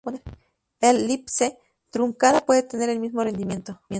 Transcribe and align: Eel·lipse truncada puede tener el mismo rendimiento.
Eel·lipse 0.81 1.59
truncada 1.91 2.41
puede 2.43 2.63
tener 2.63 2.89
el 2.89 2.99
mismo 2.99 3.23
rendimiento. 3.23 3.79